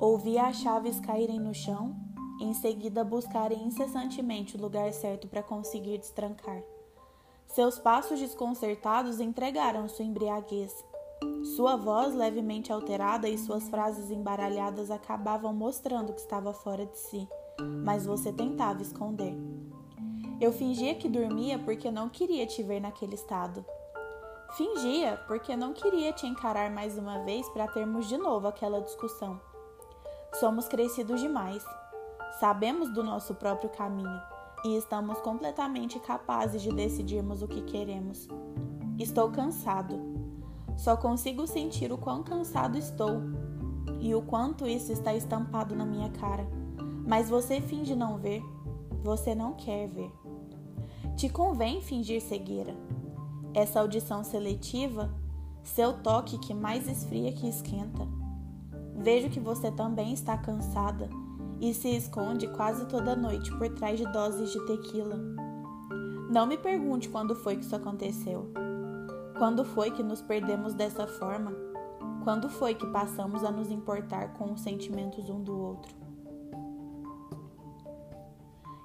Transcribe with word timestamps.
Ouvi 0.00 0.38
as 0.38 0.56
chaves 0.56 1.00
caírem 1.00 1.40
no 1.40 1.52
chão, 1.52 1.96
em 2.40 2.54
seguida 2.54 3.02
buscarem 3.02 3.64
incessantemente 3.64 4.56
o 4.56 4.60
lugar 4.60 4.92
certo 4.92 5.26
para 5.26 5.42
conseguir 5.42 5.98
destrancar. 5.98 6.62
Seus 7.48 7.78
passos 7.78 8.20
desconcertados 8.20 9.18
entregaram 9.18 9.88
sua 9.88 10.04
embriaguez. 10.04 10.72
Sua 11.56 11.76
voz 11.76 12.14
levemente 12.14 12.72
alterada 12.72 13.28
e 13.28 13.36
suas 13.38 13.68
frases 13.68 14.10
embaralhadas 14.10 14.90
acabavam 14.90 15.52
mostrando 15.52 16.12
que 16.12 16.20
estava 16.20 16.52
fora 16.52 16.86
de 16.86 16.96
si, 16.96 17.28
mas 17.84 18.06
você 18.06 18.32
tentava 18.32 18.82
esconder. 18.82 19.34
Eu 20.40 20.52
fingia 20.52 20.94
que 20.94 21.08
dormia 21.08 21.58
porque 21.58 21.90
não 21.90 22.08
queria 22.08 22.46
te 22.46 22.62
ver 22.62 22.80
naquele 22.80 23.14
estado. 23.14 23.64
Fingia 24.56 25.20
porque 25.26 25.54
não 25.54 25.72
queria 25.72 26.12
te 26.12 26.26
encarar 26.26 26.70
mais 26.70 26.96
uma 26.96 27.18
vez 27.20 27.48
para 27.50 27.68
termos 27.68 28.08
de 28.08 28.16
novo 28.16 28.48
aquela 28.48 28.80
discussão. 28.80 29.40
Somos 30.34 30.66
crescidos 30.66 31.20
demais. 31.20 31.64
Sabemos 32.40 32.92
do 32.92 33.02
nosso 33.02 33.34
próprio 33.34 33.68
caminho 33.70 34.20
e 34.64 34.76
estamos 34.76 35.20
completamente 35.20 36.00
capazes 36.00 36.62
de 36.62 36.72
decidirmos 36.72 37.42
o 37.42 37.48
que 37.48 37.62
queremos. 37.62 38.26
Estou 38.98 39.30
cansado. 39.30 40.00
Só 40.76 40.96
consigo 40.96 41.46
sentir 41.46 41.92
o 41.92 41.98
quão 41.98 42.22
cansado 42.22 42.78
estou 42.78 43.20
e 44.00 44.14
o 44.14 44.22
quanto 44.22 44.66
isso 44.66 44.92
está 44.92 45.14
estampado 45.14 45.76
na 45.76 45.84
minha 45.84 46.10
cara. 46.10 46.46
Mas 47.06 47.28
você 47.28 47.60
finge 47.60 47.94
não 47.94 48.16
ver. 48.16 48.42
Você 49.02 49.34
não 49.34 49.52
quer 49.54 49.88
ver. 49.88 50.10
Te 51.16 51.28
convém 51.28 51.80
fingir 51.80 52.20
cegueira. 52.20 52.74
Essa 53.54 53.80
audição 53.80 54.22
seletiva, 54.22 55.10
seu 55.62 55.92
toque 55.92 56.38
que 56.38 56.54
mais 56.54 56.88
esfria 56.88 57.32
que 57.32 57.48
esquenta. 57.48 58.06
Vejo 58.96 59.28
que 59.30 59.40
você 59.40 59.70
também 59.70 60.12
está 60.12 60.36
cansada 60.36 61.08
e 61.60 61.72
se 61.74 61.88
esconde 61.88 62.46
quase 62.48 62.86
toda 62.86 63.16
noite 63.16 63.50
por 63.56 63.68
trás 63.70 63.98
de 63.98 64.10
doses 64.12 64.52
de 64.52 64.66
tequila. 64.66 65.18
Não 66.30 66.46
me 66.46 66.56
pergunte 66.56 67.08
quando 67.08 67.34
foi 67.34 67.56
que 67.56 67.64
isso 67.64 67.74
aconteceu. 67.74 68.52
Quando 69.38 69.64
foi 69.64 69.90
que 69.90 70.02
nos 70.02 70.20
perdemos 70.20 70.74
dessa 70.74 71.06
forma? 71.06 71.52
Quando 72.24 72.48
foi 72.48 72.74
que 72.74 72.86
passamos 72.88 73.44
a 73.44 73.50
nos 73.50 73.70
importar 73.70 74.34
com 74.34 74.52
os 74.52 74.60
sentimentos 74.60 75.30
um 75.30 75.42
do 75.42 75.58
outro? 75.58 75.94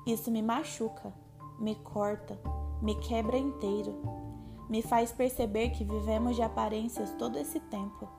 Isso 0.05 0.29
me 0.29 0.41
machuca, 0.41 1.13
me 1.59 1.75
corta, 1.75 2.39
me 2.81 2.95
quebra 2.95 3.37
inteiro, 3.37 4.01
me 4.73 4.81
faz 4.81 5.11
perceber 5.11 5.69
que 5.69 5.83
vivemos 5.83 6.35
de 6.35 6.41
aparências 6.41 7.11
todo 7.19 7.37
esse 7.37 7.59
tempo, 7.59 8.09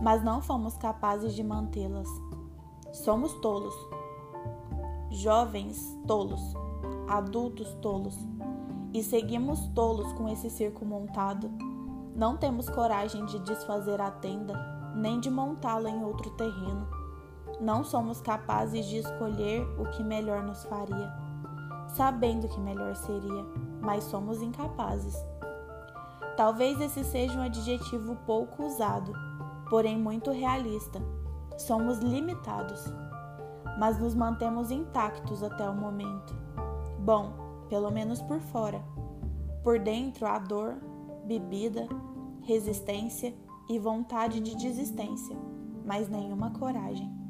mas 0.00 0.24
não 0.24 0.40
fomos 0.40 0.78
capazes 0.78 1.34
de 1.34 1.44
mantê-las. 1.44 2.08
Somos 2.90 3.34
tolos. 3.42 3.74
Jovens 5.10 5.78
tolos, 6.06 6.40
adultos 7.06 7.74
tolos. 7.82 8.16
E 8.94 9.02
seguimos 9.02 9.60
tolos 9.74 10.10
com 10.14 10.26
esse 10.26 10.48
circo 10.48 10.86
montado. 10.86 11.50
Não 12.16 12.34
temos 12.34 12.70
coragem 12.70 13.26
de 13.26 13.38
desfazer 13.40 14.00
a 14.00 14.10
tenda, 14.10 14.54
nem 14.96 15.20
de 15.20 15.28
montá-la 15.28 15.90
em 15.90 16.02
outro 16.02 16.30
terreno. 16.30 16.88
Não 17.60 17.84
somos 17.84 18.22
capazes 18.22 18.86
de 18.86 19.00
escolher 19.00 19.60
o 19.78 19.90
que 19.90 20.02
melhor 20.02 20.42
nos 20.44 20.64
faria, 20.64 21.12
sabendo 21.88 22.48
que 22.48 22.58
melhor 22.58 22.96
seria, 22.96 23.44
mas 23.82 24.04
somos 24.04 24.40
incapazes. 24.40 25.14
Talvez 26.36 26.80
esse 26.80 27.04
seja 27.04 27.38
um 27.38 27.42
adjetivo 27.42 28.16
pouco 28.26 28.64
usado, 28.64 29.12
porém 29.70 29.96
muito 29.96 30.30
realista 30.30 31.00
Somos 31.56 31.98
limitados, 31.98 32.84
mas 33.78 33.98
nos 33.98 34.14
mantemos 34.14 34.72
intactos 34.72 35.42
até 35.42 35.68
o 35.68 35.74
momento. 35.74 36.36
Bom, 36.98 37.32
pelo 37.68 37.90
menos 37.92 38.20
por 38.20 38.40
fora. 38.40 38.82
Por 39.62 39.78
dentro 39.78 40.26
há 40.26 40.38
dor, 40.38 40.74
bebida, 41.24 41.88
resistência 42.42 43.32
e 43.70 43.78
vontade 43.78 44.40
de 44.40 44.56
desistência, 44.56 45.36
mas 45.86 46.08
nenhuma 46.08 46.50
coragem. 46.50 47.23